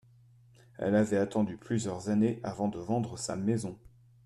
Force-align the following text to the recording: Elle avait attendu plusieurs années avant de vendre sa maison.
Elle 0.79 0.95
avait 0.95 1.17
attendu 1.19 1.57
plusieurs 1.57 2.09
années 2.09 2.39
avant 2.41 2.69
de 2.69 2.79
vendre 2.79 3.19
sa 3.19 3.35
maison. 3.35 3.77